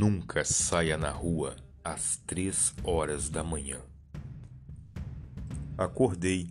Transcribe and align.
Nunca 0.00 0.46
saia 0.46 0.96
na 0.96 1.10
rua 1.10 1.54
às 1.84 2.16
três 2.26 2.72
horas 2.82 3.28
da 3.28 3.44
manhã. 3.44 3.80
Acordei. 5.76 6.48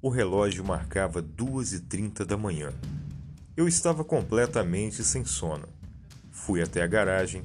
O 0.00 0.08
relógio 0.08 0.64
marcava 0.64 1.20
duas 1.20 1.74
e 1.74 1.80
trinta 1.80 2.24
da 2.24 2.38
manhã. 2.38 2.72
Eu 3.54 3.68
estava 3.68 4.02
completamente 4.02 5.04
sem 5.04 5.26
sono. 5.26 5.68
Fui 6.30 6.62
até 6.62 6.82
a 6.82 6.86
garagem, 6.86 7.42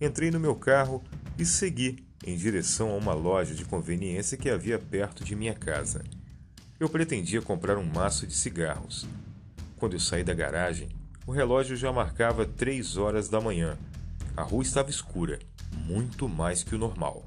entrei 0.00 0.32
no 0.32 0.40
meu 0.40 0.56
carro 0.56 1.00
e 1.38 1.46
segui 1.46 2.04
em 2.26 2.36
direção 2.36 2.90
a 2.90 2.96
uma 2.96 3.14
loja 3.14 3.54
de 3.54 3.64
conveniência 3.64 4.36
que 4.36 4.50
havia 4.50 4.80
perto 4.80 5.22
de 5.22 5.36
minha 5.36 5.54
casa. 5.54 6.02
Eu 6.80 6.88
pretendia 6.88 7.40
comprar 7.40 7.78
um 7.78 7.84
maço 7.84 8.26
de 8.26 8.34
cigarros. 8.34 9.06
Quando 9.76 9.92
eu 9.92 10.00
saí 10.00 10.24
da 10.24 10.34
garagem, 10.34 10.88
o 11.24 11.30
relógio 11.30 11.76
já 11.76 11.92
marcava 11.92 12.44
três 12.44 12.96
horas 12.96 13.28
da 13.28 13.40
manhã 13.40 13.78
a 14.38 14.42
rua 14.42 14.62
estava 14.62 14.88
escura, 14.88 15.40
muito 15.84 16.28
mais 16.28 16.62
que 16.62 16.72
o 16.72 16.78
normal. 16.78 17.24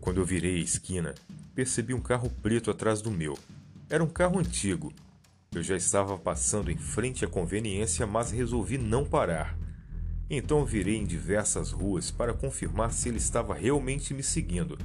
Quando 0.00 0.16
eu 0.16 0.24
virei 0.24 0.56
a 0.56 0.64
esquina, 0.64 1.14
percebi 1.54 1.92
um 1.92 2.00
carro 2.00 2.30
preto 2.42 2.70
atrás 2.70 3.02
do 3.02 3.10
meu. 3.10 3.38
Era 3.90 4.02
um 4.02 4.08
carro 4.08 4.38
antigo. 4.38 4.90
Eu 5.54 5.62
já 5.62 5.76
estava 5.76 6.16
passando 6.16 6.70
em 6.70 6.78
frente 6.78 7.26
à 7.26 7.28
conveniência, 7.28 8.06
mas 8.06 8.30
resolvi 8.30 8.78
não 8.78 9.04
parar. 9.04 9.54
Então 10.30 10.64
virei 10.64 10.96
em 10.96 11.04
diversas 11.04 11.72
ruas 11.72 12.10
para 12.10 12.32
confirmar 12.32 12.90
se 12.90 13.10
ele 13.10 13.18
estava 13.18 13.52
realmente 13.52 14.14
me 14.14 14.22
seguindo. 14.22 14.78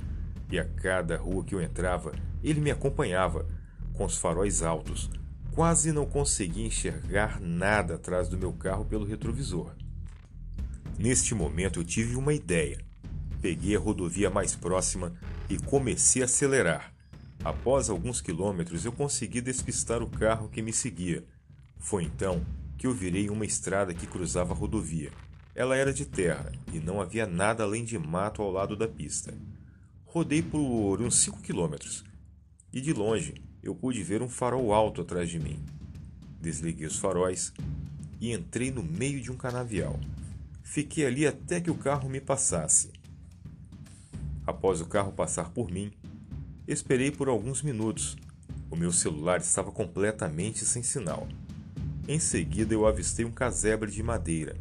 E 0.51 0.59
a 0.59 0.65
cada 0.65 1.15
rua 1.15 1.45
que 1.45 1.55
eu 1.55 1.62
entrava, 1.62 2.12
ele 2.43 2.59
me 2.59 2.70
acompanhava, 2.70 3.48
com 3.93 4.03
os 4.03 4.17
faróis 4.17 4.62
altos. 4.62 5.09
Quase 5.53 5.93
não 5.93 6.05
conseguia 6.05 6.67
enxergar 6.67 7.39
nada 7.39 7.95
atrás 7.95 8.27
do 8.27 8.37
meu 8.37 8.51
carro 8.51 8.84
pelo 8.84 9.05
retrovisor. 9.05 9.71
Neste 10.98 11.35
momento 11.35 11.79
eu 11.79 11.84
tive 11.84 12.15
uma 12.15 12.34
ideia. 12.34 12.79
Peguei 13.41 13.76
a 13.76 13.79
rodovia 13.79 14.29
mais 14.29 14.55
próxima 14.55 15.13
e 15.49 15.57
comecei 15.57 16.21
a 16.21 16.26
acelerar. 16.26 16.93
Após 17.43 17.90
alguns 17.90 18.21
quilômetros 18.21 18.85
eu 18.85 18.91
consegui 18.91 19.41
despistar 19.41 20.01
o 20.01 20.10
carro 20.10 20.49
que 20.49 20.62
me 20.62 20.71
seguia. 20.71 21.23
Foi 21.77 22.04
então 22.04 22.43
que 22.77 22.88
eu 22.88 22.93
virei 22.93 23.29
uma 23.29 23.46
estrada 23.46 23.93
que 23.93 24.07
cruzava 24.07 24.54
a 24.54 24.55
rodovia. 24.55 25.12
Ela 25.54 25.76
era 25.76 25.93
de 25.93 26.05
terra 26.05 26.51
e 26.73 26.79
não 26.79 27.01
havia 27.01 27.27
nada 27.27 27.63
além 27.63 27.84
de 27.84 27.99
mato 27.99 28.41
ao 28.41 28.51
lado 28.51 28.76
da 28.76 28.88
pista. 28.88 29.34
Rodei 30.05 30.41
por 30.41 31.01
uns 31.01 31.18
5 31.18 31.41
quilômetros 31.41 32.05
e 32.71 32.79
de 32.79 32.93
longe 32.93 33.35
eu 33.62 33.76
pude 33.76 34.01
ver 34.01 34.21
um 34.21 34.29
farol 34.29 34.73
alto 34.73 35.01
atrás 35.01 35.29
de 35.29 35.40
mim. 35.40 35.60
Desliguei 36.40 36.88
os 36.88 36.98
faróis 36.98 37.54
e 38.21 38.32
entrei 38.32 38.71
no 38.71 38.82
meio 38.82 39.20
de 39.20 39.32
um 39.32 39.35
canavial. 39.35 39.99
Fiquei 40.66 41.05
ali 41.05 41.27
até 41.27 41.62
que 41.62 41.70
o 41.70 41.76
carro 41.76 42.10
me 42.10 42.20
passasse. 42.20 42.91
Após 44.46 44.82
o 44.82 44.85
carro 44.88 45.13
passar 45.13 45.52
por 45.52 45.72
mim, 45.72 45.94
esperei 46.68 47.12
por 47.12 47.30
alguns 47.30 47.62
minutos. 47.62 48.18
O 48.70 48.76
meu 48.76 48.91
celular 48.91 49.40
estava 49.40 49.72
completamente 49.72 50.66
sem 50.66 50.82
sinal. 50.82 51.27
Em 52.07 52.20
seguida, 52.20 52.74
eu 52.74 52.85
avistei 52.85 53.24
um 53.24 53.32
casebre 53.32 53.91
de 53.91 54.02
madeira. 54.02 54.57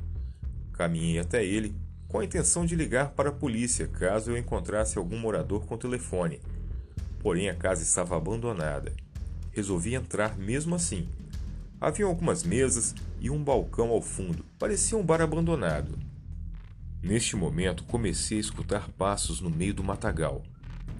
Caminhei 0.75 1.19
até 1.19 1.45
ele 1.45 1.75
com 2.07 2.21
a 2.21 2.25
intenção 2.25 2.67
de 2.67 2.77
ligar 2.77 3.13
para 3.13 3.31
a 3.31 3.33
polícia 3.33 3.89
caso 3.89 4.31
eu 4.31 4.37
encontrasse 4.37 4.99
algum 4.99 5.19
morador 5.19 5.65
com 5.65 5.77
telefone. 5.79 6.39
Porém, 7.19 7.49
a 7.49 7.55
casa 7.55 7.83
estava 7.83 8.15
abandonada. 8.15 8.93
Resolvi 9.51 9.95
entrar 9.95 10.37
mesmo 10.37 10.75
assim 10.75 11.09
Havia 11.85 12.07
algumas 12.07 12.43
mesas 12.43 12.95
e 13.21 13.29
um 13.29 13.45
balcão 13.45 13.91
ao 13.91 14.01
fundo. 14.01 14.43
Parecia 14.59 14.97
um 14.97 15.05
bar 15.05 15.21
abandonado. 15.21 15.99
Neste 17.03 17.37
momento, 17.37 17.85
comecei 17.85 18.39
a 18.39 18.41
escutar 18.41 18.89
passos 18.93 19.43
no 19.43 19.51
meio 19.51 19.75
do 19.75 19.85
matagal. 19.85 20.43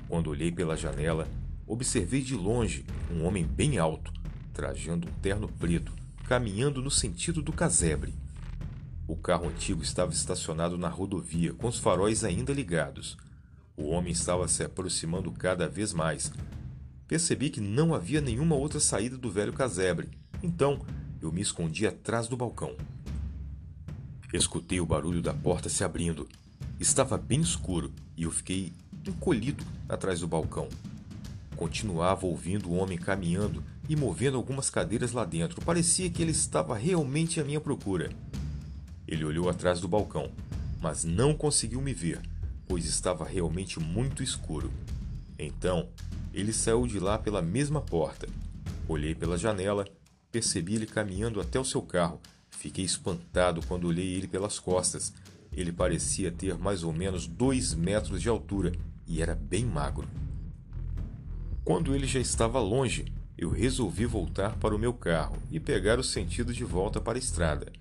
Quando 0.07 0.29
olhei 0.29 0.53
pela 0.53 0.77
janela, 0.77 1.27
observei 1.67 2.21
de 2.21 2.35
longe 2.35 2.85
um 3.11 3.25
homem 3.25 3.47
bem 3.47 3.79
alto, 3.79 4.13
trajando 4.53 5.09
um 5.09 5.13
terno 5.23 5.49
preto, 5.49 5.91
caminhando 6.25 6.83
no 6.83 6.91
sentido 6.91 7.41
do 7.41 7.51
casebre. 7.51 8.13
O 9.09 9.17
carro 9.17 9.49
antigo 9.49 9.83
estava 9.83 10.13
estacionado 10.13 10.77
na 10.77 10.91
rodovia, 10.91 11.55
com 11.55 11.67
os 11.67 11.79
faróis 11.79 12.25
ainda 12.25 12.53
ligados. 12.53 13.17
O 13.75 13.89
homem 13.89 14.13
estava 14.13 14.47
se 14.49 14.63
aproximando 14.63 15.33
cada 15.33 15.67
vez 15.67 15.95
mais. 15.95 16.31
Percebi 17.09 17.49
que 17.49 17.63
não 17.63 17.95
havia 17.95 18.21
nenhuma 18.21 18.55
outra 18.55 18.79
saída 18.79 19.17
do 19.17 19.31
velho 19.31 19.55
casebre 19.55 20.23
então 20.45 20.79
eu 21.23 21.33
me 21.33 21.41
escondi 21.41 21.87
atrás 21.87 22.29
do 22.29 22.37
balcão. 22.37 22.77
Escutei 24.31 24.79
o 24.79 24.85
barulho 24.85 25.23
da 25.23 25.33
porta 25.33 25.71
se 25.71 25.83
abrindo. 25.83 26.29
Estava 26.79 27.17
bem 27.17 27.41
escuro 27.41 27.91
e 28.15 28.25
eu 28.25 28.31
fiquei 28.31 28.73
encolhido 29.07 29.65
atrás 29.89 30.21
do 30.21 30.29
balcão. 30.29 30.69
Continuava 31.57 32.27
ouvindo 32.27 32.69
o 32.69 32.75
homem 32.75 32.99
caminhando 32.99 33.65
e 33.89 33.97
movendo 33.97 34.37
algumas 34.37 34.69
cadeiras 34.69 35.13
lá 35.13 35.25
dentro. 35.25 35.63
Parecia 35.63 36.11
que 36.11 36.21
ele 36.21 36.33
estava 36.33 36.77
realmente 36.77 37.41
à 37.41 37.45
minha 37.45 37.61
procura. 37.61 38.11
Ele 39.09 39.25
olhou 39.25 39.49
atrás 39.49 39.81
do 39.81 39.89
balcão, 39.89 40.31
mas 40.81 41.05
não 41.05 41.33
conseguiu 41.33 41.81
me 41.81 41.95
ver, 41.95 42.21
pois 42.69 42.85
estava 42.85 43.25
realmente 43.25 43.81
muito 43.81 44.23
escuro. 44.23 44.71
Então, 45.39 45.89
ele 46.35 46.53
saiu 46.53 46.87
de 46.87 46.99
lá 46.99 47.19
pela 47.19 47.41
mesma 47.41 47.81
porta. 47.81 48.29
Olhei 48.87 49.15
pela 49.15 49.39
janela 49.39 49.87
Percebi 50.35 50.75
ele 50.75 50.87
caminhando 50.87 51.41
até 51.41 51.61
o 51.61 51.65
seu 51.65 51.81
carro. 51.81 52.21
Fiquei 52.51 52.85
espantado 52.85 53.65
quando 53.69 53.87
olhei 53.87 54.17
ele 54.17 54.27
pelas 54.27 54.59
costas. 54.59 55.13
Ele 55.53 55.71
parecia 55.71 56.33
ter 56.33 56.59
mais 56.59 56.83
ou 56.83 56.93
menos 56.93 57.29
dois 57.29 57.73
metros 57.73 58.21
de 58.21 58.29
altura 58.29 58.73
e 59.07 59.23
era 59.23 59.37
bem 59.37 59.65
magro. 59.65 60.09
Quando 61.65 61.95
ele 61.95 62.09
já 62.09 62.19
estava 62.19 62.59
longe, 62.59 63.05
eu 63.39 63.49
resolvi 63.49 64.07
voltar 64.07 64.57
para 64.57 64.75
o 64.75 64.79
meu 64.79 64.93
carro 64.93 65.39
e 65.53 65.61
pegar 65.61 66.01
o 66.01 66.03
sentido 66.03 66.53
de 66.53 66.65
volta 66.65 67.01
para 67.01 67.17
a 67.17 67.21
estrada. 67.21 67.73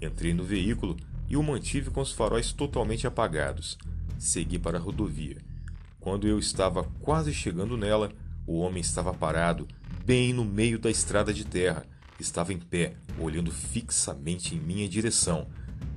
Entrei 0.00 0.32
no 0.32 0.42
veículo 0.42 0.96
e 1.28 1.36
o 1.36 1.42
mantive 1.42 1.90
com 1.90 2.00
os 2.00 2.12
faróis 2.12 2.50
totalmente 2.50 3.06
apagados. 3.06 3.76
Segui 4.18 4.58
para 4.58 4.78
a 4.78 4.80
rodovia. 4.80 5.36
Quando 6.00 6.26
eu 6.26 6.38
estava 6.38 6.82
quase 7.02 7.34
chegando 7.34 7.76
nela, 7.76 8.10
o 8.46 8.58
homem 8.58 8.80
estava 8.80 9.12
parado, 9.12 9.68
bem 10.04 10.32
no 10.32 10.44
meio 10.44 10.78
da 10.78 10.90
estrada 10.90 11.32
de 11.32 11.44
terra. 11.44 11.84
Estava 12.18 12.52
em 12.52 12.58
pé, 12.58 12.94
olhando 13.18 13.50
fixamente 13.50 14.54
em 14.54 14.60
minha 14.60 14.88
direção. 14.88 15.48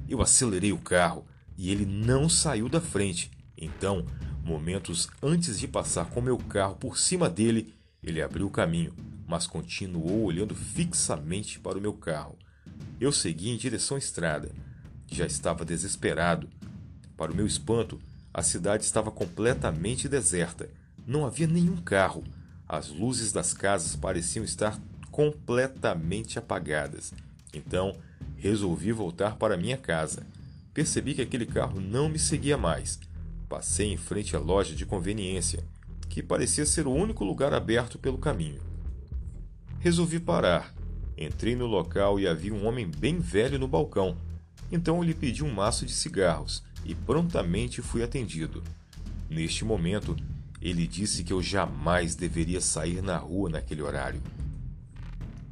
Eu 0.07 0.21
acelerei 0.21 0.71
o 0.71 0.77
carro 0.77 1.25
e 1.57 1.71
ele 1.71 1.85
não 1.85 2.29
saiu 2.29 2.69
da 2.69 2.79
frente. 2.79 3.31
Então, 3.57 4.05
momentos 4.43 5.09
antes 5.21 5.59
de 5.59 5.67
passar 5.67 6.05
com 6.05 6.21
meu 6.21 6.37
carro 6.37 6.75
por 6.75 6.97
cima 6.97 7.29
dele, 7.29 7.73
ele 8.01 8.21
abriu 8.21 8.47
o 8.47 8.51
caminho, 8.51 8.93
mas 9.27 9.47
continuou 9.47 10.23
olhando 10.23 10.53
fixamente 10.55 11.59
para 11.59 11.77
o 11.77 11.81
meu 11.81 11.93
carro. 11.93 12.37
Eu 12.99 13.11
segui 13.11 13.49
em 13.49 13.57
direção 13.57 13.95
à 13.95 13.99
estrada. 13.99 14.51
Já 15.11 15.25
estava 15.25 15.65
desesperado. 15.65 16.49
Para 17.17 17.31
o 17.31 17.35
meu 17.35 17.45
espanto, 17.45 17.99
a 18.33 18.41
cidade 18.41 18.83
estava 18.83 19.11
completamente 19.11 20.09
deserta. 20.09 20.69
Não 21.05 21.25
havia 21.25 21.47
nenhum 21.47 21.77
carro. 21.77 22.23
As 22.67 22.89
luzes 22.89 23.31
das 23.31 23.53
casas 23.53 23.95
pareciam 23.95 24.43
estar 24.43 24.79
completamente 25.11 26.39
apagadas. 26.39 27.13
Então, 27.53 27.95
resolvi 28.35 28.91
voltar 28.91 29.35
para 29.35 29.57
minha 29.57 29.77
casa. 29.77 30.25
Percebi 30.73 31.13
que 31.13 31.21
aquele 31.21 31.45
carro 31.45 31.79
não 31.79 32.09
me 32.09 32.17
seguia 32.17 32.57
mais. 32.57 32.99
Passei 33.47 33.93
em 33.93 33.97
frente 33.97 34.35
à 34.35 34.39
loja 34.39 34.75
de 34.75 34.85
conveniência, 34.85 35.63
que 36.09 36.23
parecia 36.23 36.65
ser 36.65 36.87
o 36.87 36.91
único 36.91 37.23
lugar 37.23 37.53
aberto 37.53 37.99
pelo 37.99 38.17
caminho. 38.17 38.61
Resolvi 39.79 40.19
parar. 40.19 40.73
Entrei 41.17 41.55
no 41.55 41.67
local 41.67 42.19
e 42.19 42.27
havia 42.27 42.53
um 42.53 42.65
homem 42.65 42.89
bem 42.89 43.19
velho 43.19 43.59
no 43.59 43.67
balcão. 43.67 44.17
Então 44.71 44.97
eu 44.97 45.03
lhe 45.03 45.13
pedi 45.13 45.43
um 45.43 45.53
maço 45.53 45.85
de 45.85 45.91
cigarros 45.91 46.63
e 46.83 46.95
prontamente 46.95 47.81
fui 47.81 48.01
atendido. 48.01 48.63
Neste 49.29 49.63
momento, 49.63 50.15
ele 50.63 50.87
disse 50.87 51.25
que 51.25 51.33
eu 51.33 51.41
jamais 51.43 52.15
deveria 52.15 52.61
sair 52.61 53.01
na 53.01 53.17
rua 53.17 53.49
naquele 53.49 53.81
horário. 53.81 54.21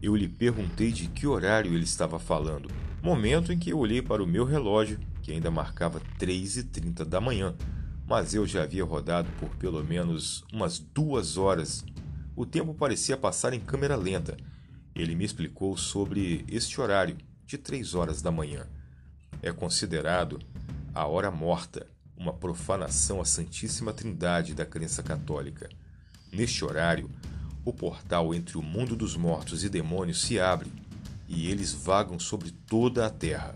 Eu 0.02 0.16
lhe 0.16 0.30
perguntei 0.30 0.90
de 0.90 1.08
que 1.08 1.28
horário 1.28 1.74
ele 1.74 1.84
estava 1.84 2.18
falando, 2.18 2.72
momento 3.04 3.52
em 3.52 3.60
que 3.60 3.72
eu 3.72 3.78
olhei 3.78 4.02
para 4.02 4.24
o 4.24 4.28
meu 4.28 4.46
relógio, 4.46 4.98
que 5.22 5.34
ainda 5.34 5.52
marcava 5.52 6.02
3h30 6.18 7.04
da 7.04 7.19
manhã, 7.19 7.54
mas 8.08 8.34
eu 8.34 8.48
já 8.48 8.63
havia 8.63 8.86
rodado 8.86 9.30
por 9.38 9.50
pelo 9.58 9.84
menos 9.84 10.46
umas 10.54 10.80
duas 10.80 11.36
horas. 11.36 11.84
O 12.34 12.46
tempo 12.46 12.74
parecia 12.74 13.18
passar 13.18 13.54
em 13.54 13.60
câmera 13.60 13.98
lenta. 13.98 14.38
Ele 14.96 15.13
me 15.13 15.25
explicou 15.25 15.75
sobre 15.75 16.46
este 16.48 16.80
horário, 16.80 17.18
de 17.46 17.58
3 17.58 17.96
horas 17.96 18.22
da 18.22 18.31
manhã. 18.31 18.66
É 19.42 19.52
considerado 19.52 20.40
a 20.94 21.06
hora 21.06 21.30
morta 21.30 21.86
uma 22.21 22.31
profanação 22.31 23.19
à 23.19 23.25
Santíssima 23.25 23.91
Trindade 23.91 24.53
da 24.53 24.63
crença 24.63 25.01
católica. 25.01 25.68
Neste 26.31 26.63
horário, 26.63 27.09
o 27.65 27.73
portal 27.73 28.31
entre 28.31 28.59
o 28.59 28.62
mundo 28.62 28.95
dos 28.95 29.18
mortos 29.18 29.63
e 29.63 29.69
demônios 29.69 30.21
se 30.21 30.39
abre 30.39 30.71
e 31.27 31.47
eles 31.47 31.73
vagam 31.73 32.19
sobre 32.19 32.51
toda 32.51 33.07
a 33.07 33.09
terra. 33.09 33.56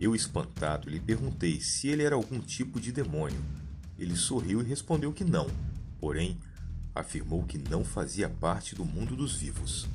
Eu, 0.00 0.14
espantado, 0.14 0.88
lhe 0.88 0.98
perguntei 0.98 1.60
se 1.60 1.88
ele 1.88 2.04
era 2.04 2.14
algum 2.14 2.40
tipo 2.40 2.80
de 2.80 2.90
demônio. 2.90 3.44
Ele 3.98 4.16
sorriu 4.16 4.62
e 4.62 4.64
respondeu 4.64 5.12
que 5.12 5.24
não, 5.24 5.46
porém, 6.00 6.38
afirmou 6.94 7.42
que 7.42 7.58
não 7.58 7.84
fazia 7.84 8.30
parte 8.30 8.74
do 8.74 8.84
mundo 8.84 9.14
dos 9.14 9.36
vivos. 9.36 9.86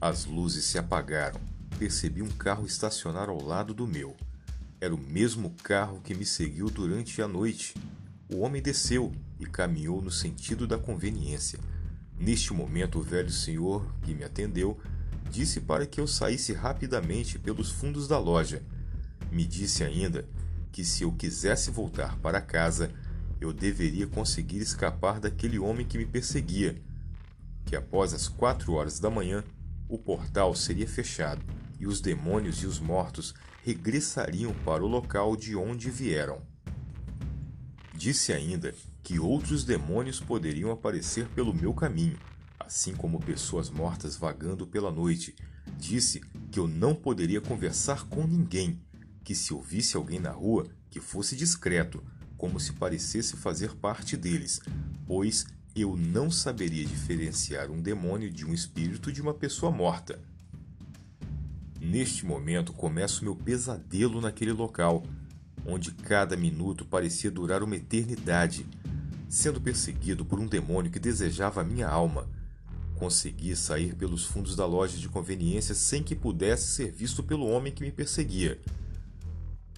As 0.00 0.24
luzes 0.24 0.64
se 0.64 0.76
apagaram. 0.76 1.40
Percebi 1.78 2.20
um 2.20 2.30
carro 2.30 2.66
estacionar 2.66 3.28
ao 3.28 3.40
lado 3.40 3.72
do 3.72 3.86
meu. 3.86 4.16
Era 4.78 4.94
o 4.94 4.98
mesmo 4.98 5.50
carro 5.62 6.02
que 6.02 6.14
me 6.14 6.26
seguiu 6.26 6.68
durante 6.68 7.22
a 7.22 7.26
noite. 7.26 7.74
O 8.30 8.40
homem 8.40 8.60
desceu 8.60 9.10
e 9.40 9.46
caminhou 9.46 10.02
no 10.02 10.10
sentido 10.10 10.66
da 10.66 10.76
conveniência. 10.76 11.58
Neste 12.18 12.52
momento, 12.52 12.98
o 12.98 13.02
velho 13.02 13.30
senhor 13.30 13.90
que 14.02 14.14
me 14.14 14.22
atendeu 14.22 14.78
disse 15.30 15.62
para 15.62 15.86
que 15.86 15.98
eu 15.98 16.06
saísse 16.06 16.52
rapidamente 16.52 17.38
pelos 17.38 17.70
fundos 17.70 18.06
da 18.06 18.18
loja. 18.18 18.62
Me 19.32 19.46
disse 19.46 19.82
ainda 19.82 20.28
que 20.70 20.84
se 20.84 21.04
eu 21.04 21.12
quisesse 21.12 21.70
voltar 21.70 22.18
para 22.18 22.40
casa, 22.40 22.92
eu 23.40 23.54
deveria 23.54 24.06
conseguir 24.06 24.58
escapar 24.58 25.20
daquele 25.20 25.58
homem 25.58 25.86
que 25.86 25.96
me 25.96 26.04
perseguia. 26.04 26.76
Que 27.64 27.76
após 27.76 28.12
as 28.12 28.28
quatro 28.28 28.74
horas 28.74 29.00
da 29.00 29.08
manhã, 29.08 29.42
o 29.88 29.96
portal 29.96 30.54
seria 30.54 30.86
fechado 30.86 31.42
e 31.78 31.86
os 31.86 32.00
demônios 32.00 32.62
e 32.62 32.66
os 32.66 32.78
mortos 32.78 33.34
regressariam 33.62 34.54
para 34.64 34.84
o 34.84 34.86
local 34.86 35.36
de 35.36 35.56
onde 35.56 35.90
vieram. 35.90 36.40
Disse 37.94 38.32
ainda 38.32 38.74
que 39.02 39.18
outros 39.18 39.64
demônios 39.64 40.20
poderiam 40.20 40.70
aparecer 40.70 41.28
pelo 41.28 41.54
meu 41.54 41.72
caminho, 41.72 42.18
assim 42.58 42.94
como 42.94 43.20
pessoas 43.20 43.70
mortas 43.70 44.16
vagando 44.16 44.66
pela 44.66 44.90
noite. 44.90 45.34
Disse 45.78 46.20
que 46.50 46.58
eu 46.58 46.68
não 46.68 46.94
poderia 46.94 47.40
conversar 47.40 48.06
com 48.08 48.26
ninguém, 48.26 48.80
que 49.24 49.34
se 49.34 49.54
ouvisse 49.54 49.96
alguém 49.96 50.20
na 50.20 50.30
rua, 50.30 50.68
que 50.90 51.00
fosse 51.00 51.34
discreto, 51.34 52.04
como 52.36 52.60
se 52.60 52.72
parecesse 52.72 53.36
fazer 53.36 53.74
parte 53.76 54.16
deles, 54.16 54.60
pois 55.06 55.46
eu 55.74 55.96
não 55.96 56.30
saberia 56.30 56.84
diferenciar 56.84 57.70
um 57.70 57.80
demônio 57.80 58.30
de 58.30 58.44
um 58.46 58.52
espírito 58.52 59.12
de 59.12 59.20
uma 59.20 59.34
pessoa 59.34 59.72
morta. 59.72 60.20
Neste 61.88 62.26
momento 62.26 62.72
começa 62.72 63.20
o 63.20 63.24
meu 63.24 63.36
pesadelo 63.36 64.20
naquele 64.20 64.50
local 64.50 65.04
onde 65.64 65.92
cada 65.92 66.36
minuto 66.36 66.84
parecia 66.84 67.30
durar 67.30 67.62
uma 67.62 67.76
eternidade, 67.76 68.66
sendo 69.28 69.60
perseguido 69.60 70.24
por 70.24 70.40
um 70.40 70.48
demônio 70.48 70.90
que 70.90 70.98
desejava 70.98 71.60
a 71.60 71.64
minha 71.64 71.86
alma. 71.86 72.28
Consegui 72.96 73.54
sair 73.54 73.94
pelos 73.94 74.24
fundos 74.24 74.56
da 74.56 74.66
loja 74.66 74.98
de 74.98 75.08
conveniência 75.08 75.76
sem 75.76 76.02
que 76.02 76.16
pudesse 76.16 76.72
ser 76.72 76.90
visto 76.90 77.22
pelo 77.22 77.46
homem 77.46 77.72
que 77.72 77.84
me 77.84 77.92
perseguia. 77.92 78.60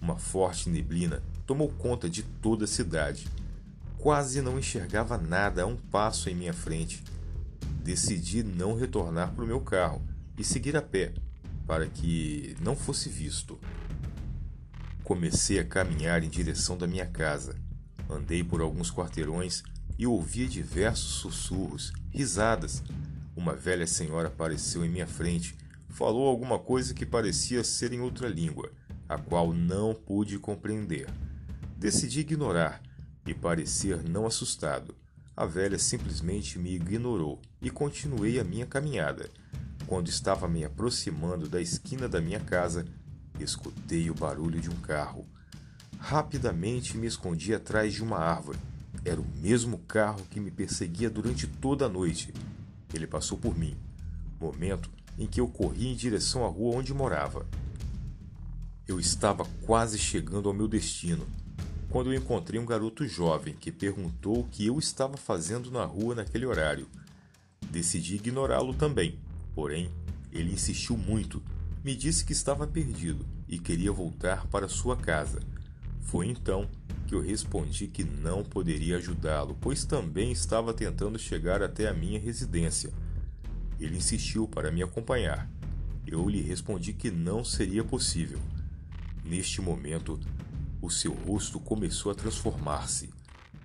Uma 0.01 0.17
forte 0.17 0.67
neblina 0.67 1.21
tomou 1.45 1.69
conta 1.69 2.09
de 2.09 2.23
toda 2.23 2.65
a 2.65 2.67
cidade. 2.67 3.27
Quase 3.99 4.41
não 4.41 4.57
enxergava 4.57 5.15
nada 5.15 5.61
a 5.61 5.67
um 5.67 5.75
passo 5.75 6.27
em 6.27 6.33
minha 6.33 6.53
frente. 6.53 7.03
Decidi 7.83 8.41
não 8.41 8.73
retornar 8.73 9.31
para 9.31 9.43
o 9.43 9.47
meu 9.47 9.61
carro 9.61 10.01
e 10.35 10.43
seguir 10.43 10.75
a 10.75 10.81
pé, 10.81 11.13
para 11.69 11.85
que 11.85 12.55
não 12.61 12.75
fosse 12.75 13.09
visto. 13.09 13.59
Comecei 15.03 15.59
a 15.59 15.63
caminhar 15.63 16.23
em 16.23 16.27
direção 16.27 16.75
da 16.75 16.87
minha 16.87 17.05
casa. 17.05 17.55
Andei 18.09 18.43
por 18.43 18.59
alguns 18.59 18.89
quarteirões 18.89 19.61
e 19.95 20.07
ouvia 20.07 20.47
diversos 20.47 21.21
sussurros, 21.21 21.93
risadas. 22.09 22.81
Uma 23.35 23.53
velha 23.55 23.85
senhora 23.85 24.29
apareceu 24.29 24.83
em 24.83 24.89
minha 24.89 25.05
frente, 25.05 25.55
falou 25.89 26.27
alguma 26.27 26.57
coisa 26.57 26.91
que 26.91 27.05
parecia 27.05 27.63
ser 27.63 27.93
em 27.93 27.99
outra 27.99 28.27
língua, 28.27 28.71
a 29.07 29.19
qual 29.19 29.53
não 29.53 29.93
pude 29.93 30.39
compreender. 30.39 31.07
Decidi 31.77 32.21
ignorar 32.21 32.81
e 33.27 33.33
parecer 33.35 34.01
não 34.09 34.25
assustado. 34.25 34.95
A 35.37 35.45
velha 35.45 35.77
simplesmente 35.77 36.57
me 36.57 36.73
ignorou 36.73 37.39
e 37.61 37.69
continuei 37.69 38.39
a 38.39 38.43
minha 38.43 38.65
caminhada. 38.65 39.29
Quando 39.89 40.07
estava 40.07 40.47
me 40.47 40.63
aproximando 40.63 41.49
da 41.49 41.59
esquina 41.59 42.07
da 42.07 42.21
minha 42.21 42.39
casa, 42.39 42.85
Escutei 43.39 44.09
o 44.09 44.13
barulho 44.13 44.59
de 44.59 44.69
um 44.69 44.75
carro. 44.75 45.25
Rapidamente 45.97 46.97
me 46.97 47.07
escondi 47.07 47.53
atrás 47.53 47.93
de 47.93 48.03
uma 48.03 48.17
árvore. 48.17 48.59
Era 49.05 49.19
o 49.19 49.25
mesmo 49.37 49.77
carro 49.79 50.25
que 50.29 50.41
me 50.41 50.51
perseguia 50.51 51.09
durante 51.09 51.47
toda 51.47 51.85
a 51.85 51.89
noite. 51.89 52.33
Ele 52.93 53.07
passou 53.07 53.37
por 53.37 53.57
mim, 53.57 53.77
momento 54.39 54.89
em 55.17 55.25
que 55.25 55.39
eu 55.39 55.47
corri 55.47 55.87
em 55.87 55.95
direção 55.95 56.45
à 56.45 56.49
rua 56.49 56.75
onde 56.75 56.93
morava. 56.93 57.45
Eu 58.85 58.99
estava 58.99 59.45
quase 59.65 59.97
chegando 59.97 60.49
ao 60.49 60.55
meu 60.55 60.67
destino, 60.67 61.25
quando 61.89 62.11
eu 62.11 62.19
encontrei 62.19 62.59
um 62.59 62.65
garoto 62.65 63.07
jovem 63.07 63.53
que 63.53 63.71
perguntou 63.71 64.41
o 64.41 64.47
que 64.47 64.65
eu 64.65 64.77
estava 64.77 65.15
fazendo 65.15 65.71
na 65.71 65.85
rua 65.85 66.15
naquele 66.15 66.45
horário. 66.45 66.87
Decidi 67.71 68.15
ignorá-lo 68.15 68.73
também, 68.73 69.17
porém, 69.53 69.89
ele 70.31 70.53
insistiu 70.53 70.97
muito 70.97 71.41
me 71.81 71.95
disse 71.95 72.25
que 72.25 72.33
estava 72.33 72.67
perdido 72.67 73.25
e 73.47 73.57
queria 73.57 73.91
voltar 73.91 74.45
para 74.47 74.67
sua 74.67 74.97
casa. 74.97 75.39
Foi 76.01 76.27
então 76.27 76.69
que 77.07 77.15
eu 77.15 77.21
respondi 77.21 77.87
que 77.87 78.03
não 78.03 78.43
poderia 78.43 78.97
ajudá-lo, 78.97 79.57
pois 79.61 79.85
também 79.85 80.31
estava 80.31 80.73
tentando 80.73 81.17
chegar 81.17 81.63
até 81.63 81.87
a 81.87 81.93
minha 81.93 82.19
residência. 82.19 82.91
Ele 83.79 83.95
insistiu 83.95 84.45
para 84.45 84.71
me 84.71 84.83
acompanhar. 84.83 85.49
Eu 86.05 86.27
lhe 86.27 86.41
respondi 86.41 86.91
que 86.91 87.09
não 87.09 87.45
seria 87.45 87.83
possível. 87.83 88.39
Neste 89.23 89.61
momento, 89.61 90.19
o 90.81 90.89
seu 90.89 91.13
rosto 91.13 91.59
começou 91.61 92.11
a 92.11 92.15
transformar-se. 92.15 93.09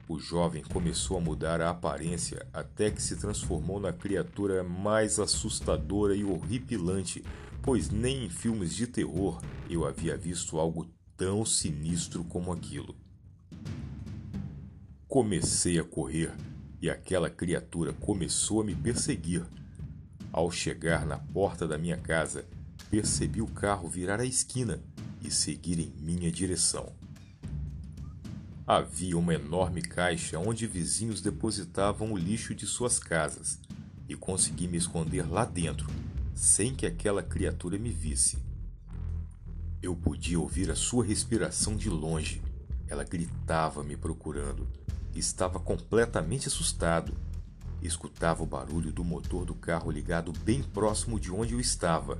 O 0.08 0.18
jovem 0.18 0.62
começou 0.62 1.16
a 1.16 1.20
mudar 1.20 1.60
a 1.60 1.70
aparência 1.70 2.46
até 2.52 2.90
que 2.90 3.02
se 3.02 3.16
transformou 3.16 3.80
na 3.80 3.92
criatura 3.92 4.62
mais 4.62 5.18
assustadora 5.18 6.14
e 6.14 6.24
horripilante 6.24 7.22
pois 7.64 7.88
nem 7.88 8.26
em 8.26 8.28
filmes 8.28 8.74
de 8.74 8.86
terror 8.86 9.40
eu 9.70 9.86
havia 9.86 10.16
visto 10.18 10.58
algo 10.58 10.86
tão 11.16 11.46
sinistro 11.46 12.22
como 12.24 12.52
aquilo. 12.52 12.94
Comecei 15.08 15.78
a 15.78 15.84
correr 15.84 16.34
e 16.82 16.90
aquela 16.90 17.30
criatura 17.30 17.94
começou 17.94 18.60
a 18.60 18.64
me 18.64 18.74
perseguir. 18.74 19.42
Ao 20.30 20.50
chegar 20.50 21.06
na 21.06 21.16
porta 21.16 21.66
da 21.66 21.78
minha 21.78 21.96
casa, 21.96 22.44
percebi 22.90 23.40
o 23.40 23.46
carro 23.46 23.88
virar 23.88 24.20
a 24.20 24.26
esquina 24.26 24.82
e 25.22 25.30
seguir 25.30 25.78
em 25.78 25.94
minha 25.98 26.30
direção. 26.30 26.92
Havia 28.66 29.18
uma 29.18 29.34
enorme 29.34 29.82
caixa 29.82 30.38
onde 30.38 30.66
vizinhos 30.66 31.20
depositavam 31.20 32.12
o 32.12 32.16
lixo 32.16 32.54
de 32.54 32.66
suas 32.66 32.98
casas 32.98 33.58
e 34.08 34.16
consegui 34.16 34.66
me 34.66 34.78
esconder 34.78 35.30
lá 35.30 35.44
dentro 35.44 35.86
sem 36.34 36.74
que 36.74 36.86
aquela 36.86 37.22
criatura 37.22 37.78
me 37.78 37.90
visse. 37.90 38.38
Eu 39.82 39.94
podia 39.94 40.40
ouvir 40.40 40.70
a 40.70 40.74
sua 40.74 41.04
respiração 41.04 41.76
de 41.76 41.90
longe. 41.90 42.40
Ela 42.88 43.04
gritava 43.04 43.84
me 43.84 43.98
procurando. 43.98 44.66
Estava 45.14 45.60
completamente 45.60 46.48
assustado. 46.48 47.14
Escutava 47.82 48.42
o 48.42 48.46
barulho 48.46 48.90
do 48.90 49.04
motor 49.04 49.44
do 49.44 49.54
carro 49.54 49.90
ligado 49.90 50.32
bem 50.42 50.62
próximo 50.62 51.20
de 51.20 51.30
onde 51.30 51.52
eu 51.52 51.60
estava. 51.60 52.18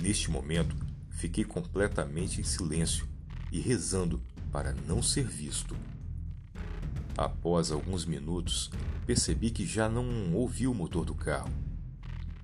Neste 0.00 0.30
momento, 0.30 0.76
fiquei 1.10 1.42
completamente 1.42 2.40
em 2.40 2.44
silêncio 2.44 3.08
e 3.50 3.58
rezando 3.60 4.22
para 4.50 4.74
não 4.86 5.02
ser 5.02 5.26
visto. 5.26 5.76
Após 7.16 7.70
alguns 7.70 8.04
minutos, 8.04 8.70
percebi 9.06 9.50
que 9.50 9.66
já 9.66 9.88
não 9.88 10.34
ouvi 10.34 10.66
o 10.66 10.74
motor 10.74 11.04
do 11.04 11.14
carro, 11.14 11.50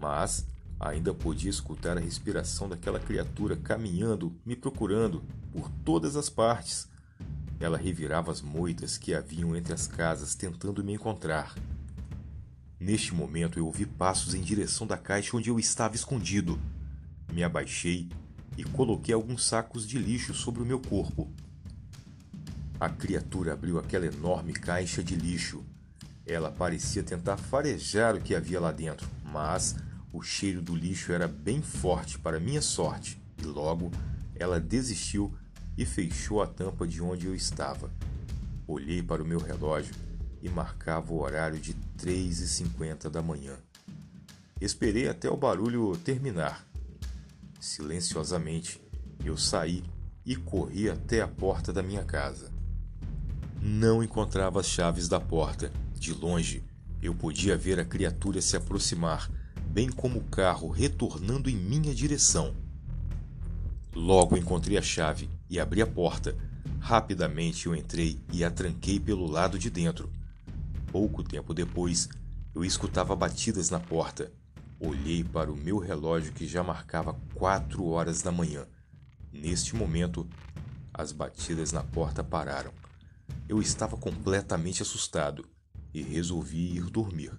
mas 0.01 0.47
Ainda 0.79 1.15
podia 1.15 1.49
escutar 1.49 1.97
a 1.97 2.01
respiração 2.01 2.69
daquela 2.69 2.99
criatura 2.99 3.57
caminhando, 3.57 4.37
me 4.45 4.57
procurando 4.57 5.23
por 5.53 5.71
todas 5.85 6.17
as 6.17 6.29
partes. 6.29 6.89
Ela 7.61 7.79
revirava 7.79 8.31
as 8.31 8.43
moitas 8.43 8.99
que 8.99 9.15
haviam 9.15 9.57
entre 9.57 9.73
as 9.73 9.87
casas, 9.87 10.35
tentando 10.35 10.85
me 10.85 10.93
encontrar. 10.93 11.55
Neste 12.79 13.15
momento 13.15 13.59
eu 13.59 13.65
ouvi 13.65 13.87
passos 13.87 14.35
em 14.35 14.43
direção 14.43 14.87
da 14.87 14.99
caixa 14.99 15.37
onde 15.37 15.49
eu 15.49 15.59
estava 15.59 15.95
escondido. 15.95 16.61
Me 17.33 17.43
abaixei 17.43 18.11
e 18.59 18.65
coloquei 18.65 19.15
alguns 19.15 19.45
sacos 19.45 19.89
de 19.89 19.99
lixo 19.99 20.35
sobre 20.35 20.63
o 20.63 20.67
meu 20.67 20.81
corpo. 20.81 21.33
A 22.85 22.91
criatura 22.91 23.55
abriu 23.55 23.79
aquela 23.79 24.05
enorme 24.05 24.53
caixa 24.53 25.03
de 25.03 25.17
lixo. 25.17 25.65
Ela 26.27 26.51
parecia 26.51 27.03
tentar 27.03 27.39
farejar 27.39 28.15
o 28.15 28.21
que 28.21 28.35
havia 28.35 28.61
lá 28.61 28.71
dentro, 28.73 29.09
mas 29.25 29.75
o 30.13 30.21
cheiro 30.21 30.61
do 30.61 30.77
lixo 30.77 31.11
era 31.11 31.27
bem 31.27 31.63
forte 31.63 32.19
para 32.19 32.39
minha 32.39 32.61
sorte, 32.61 33.19
e 33.39 33.47
logo 33.47 33.91
ela 34.35 34.61
desistiu 34.61 35.35
e 35.79 35.87
fechou 35.87 36.43
a 36.43 36.47
tampa 36.47 36.87
de 36.87 37.01
onde 37.01 37.27
eu 37.27 37.35
estava. 37.35 37.91
Olhei 38.67 39.03
para 39.03 39.23
o 39.23 39.27
meu 39.27 39.39
relógio 39.39 39.95
e 40.43 40.51
marcava 40.51 41.11
o 41.11 41.23
horário 41.23 41.59
de 41.59 41.73
3h50 41.97 43.09
da 43.09 43.23
manhã. 43.23 43.57
Esperei 44.61 45.09
até 45.09 45.31
o 45.31 45.39
barulho 45.39 45.97
terminar. 46.05 46.63
Silenciosamente, 47.59 48.79
Eu 49.25 49.39
saí 49.39 49.83
e 50.27 50.37
corri 50.37 50.91
até 50.91 51.23
a 51.23 51.29
porta 51.29 51.73
da 51.73 51.83
minha 51.83 52.05
casa. 52.05 52.54
Não 53.67 54.03
encontrava 54.03 54.61
as 54.61 54.67
chaves 54.67 55.09
da 55.09 55.19
porta. 55.19 55.73
De 55.99 56.13
longe, 56.13 56.63
eu 57.01 57.15
podia 57.15 57.57
ver 57.57 57.81
a 57.81 57.85
criatura 57.85 58.43
se 58.43 58.59
aproximar, 58.59 59.31
bem 59.71 59.89
como 59.89 60.19
o 60.19 60.25
carro 60.25 60.69
retornando 60.69 61.49
em 61.49 61.57
minha 61.57 61.95
direção. 61.95 62.55
Logo 63.95 64.37
encontrei 64.37 64.77
a 64.77 64.83
chave 64.83 65.31
e 65.49 65.59
abri 65.59 65.81
a 65.81 65.87
porta. 65.87 66.37
Rapidamente 66.79 67.65
eu 67.65 67.75
entrei 67.75 68.21
e 68.31 68.45
a 68.45 68.51
tranquei 68.51 69.01
pelo 69.01 69.27
lado 69.27 69.59
de 69.59 69.71
dentro. 69.71 70.13
Pouco 70.93 71.23
tempo 71.23 71.55
depois, 71.55 72.11
eu 72.55 72.67
escutava 72.67 73.17
batidas 73.17 73.71
na 73.71 73.81
porta. 73.81 74.31
Olhei 74.79 75.25
para 75.25 75.51
o 75.51 75.57
meu 75.57 75.79
relógio 75.79 76.35
que 76.35 76.47
já 76.47 76.63
marcava 76.63 77.17
quatro 77.35 77.87
horas 77.87 78.21
da 78.21 78.31
manhã. 78.31 78.67
Neste 79.33 79.75
momento, 79.75 80.29
as 80.93 81.13
batidas 81.13 81.73
na 81.73 81.83
porta 81.83 82.23
pararam. 82.23 82.84
Eu 83.47 83.61
estava 83.61 83.97
completamente 83.97 84.81
assustado 84.81 85.45
e 85.93 86.01
resolvi 86.01 86.77
ir 86.77 86.85
dormir. 86.85 87.31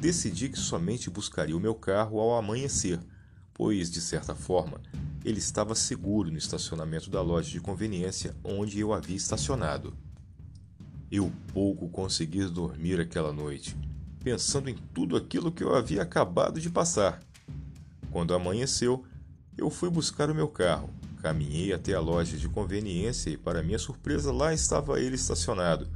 Decidi 0.00 0.48
que 0.48 0.58
somente 0.58 1.08
buscaria 1.08 1.56
o 1.56 1.60
meu 1.60 1.76
carro 1.76 2.18
ao 2.18 2.36
amanhecer, 2.36 2.98
pois, 3.52 3.88
de 3.88 4.00
certa 4.00 4.34
forma, 4.34 4.80
ele 5.24 5.38
estava 5.38 5.74
seguro 5.76 6.28
no 6.28 6.36
estacionamento 6.36 7.08
da 7.08 7.22
loja 7.22 7.50
de 7.50 7.60
conveniência 7.60 8.34
onde 8.42 8.80
eu 8.80 8.92
havia 8.92 9.16
estacionado. 9.16 9.96
Eu 11.08 11.32
pouco 11.52 11.88
consegui 11.88 12.44
dormir 12.46 13.00
aquela 13.00 13.32
noite, 13.32 13.76
pensando 14.24 14.68
em 14.68 14.74
tudo 14.92 15.16
aquilo 15.16 15.52
que 15.52 15.62
eu 15.62 15.74
havia 15.76 16.02
acabado 16.02 16.60
de 16.60 16.68
passar. 16.68 17.20
Quando 18.10 18.34
amanheceu, 18.34 19.04
eu 19.56 19.70
fui 19.70 19.88
buscar 19.88 20.28
o 20.28 20.34
meu 20.34 20.48
carro 20.48 20.90
Caminhei 21.24 21.72
até 21.72 21.94
a 21.94 22.00
loja 22.00 22.36
de 22.36 22.50
conveniência 22.50 23.30
e, 23.30 23.36
para 23.38 23.62
minha 23.62 23.78
surpresa, 23.78 24.30
lá 24.30 24.52
estava 24.52 25.00
ele 25.00 25.14
estacionado. 25.14 25.88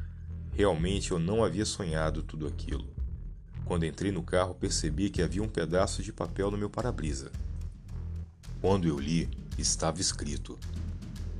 Realmente 0.54 1.10
eu 1.10 1.18
não 1.18 1.44
havia 1.44 1.66
sonhado 1.66 2.22
tudo 2.22 2.46
aquilo. 2.46 2.88
Quando 3.66 3.84
entrei 3.84 4.10
no 4.10 4.22
carro, 4.22 4.54
percebi 4.54 5.10
que 5.10 5.20
havia 5.20 5.42
um 5.42 5.48
pedaço 5.48 6.02
de 6.02 6.14
papel 6.14 6.50
no 6.50 6.56
meu 6.56 6.70
para-brisa. 6.70 7.30
Quando 8.62 8.88
eu 8.88 8.98
li, 8.98 9.28
estava 9.58 10.00
escrito: 10.00 10.58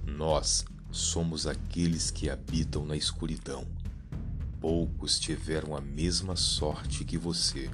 Nós 0.04 0.66
somos 0.90 1.47
aqueles 1.47 2.11
que 2.11 2.28
habitam 2.28 2.85
na 2.85 2.95
escuridão. 2.95 3.66
Poucos 4.61 5.18
tiveram 5.18 5.75
a 5.75 5.80
mesma 5.80 6.37
sorte 6.37 7.07
que 7.07 7.16
você. 7.16 7.71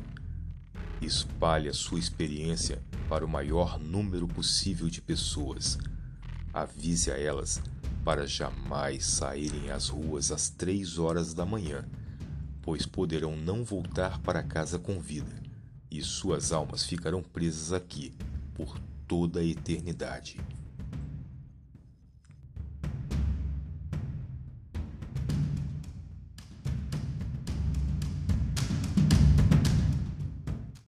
Espalhe 1.02 1.68
a 1.68 1.75
sua 1.75 1.99
experiência 1.99 2.80
para 3.09 3.25
o 3.25 3.28
maior 3.28 3.80
número 3.80 4.28
possível 4.28 4.88
de 4.88 5.02
pessoas 5.02 5.76
avise 6.55 7.11
a 7.11 7.19
elas 7.19 7.61
para 8.05 8.27
jamais 8.27 9.05
saírem 9.05 9.71
às 9.71 9.89
ruas 9.89 10.31
às 10.31 10.49
três 10.49 10.99
horas 10.99 11.35
da 11.35 11.45
manhã, 11.45 11.85
pois 12.63 12.87
poderão 12.87 13.37
não 13.37 13.65
voltar 13.65 14.21
para 14.21 14.43
casa 14.43 14.79
com 14.79 15.01
vida, 15.01 15.43
e 15.91 16.01
suas 16.01 16.53
almas 16.53 16.85
ficarão 16.85 17.23
presas 17.23 17.73
aqui 17.73 18.15
por 18.55 18.79
toda 19.09 19.41
a 19.41 19.45
eternidade. 19.45 20.39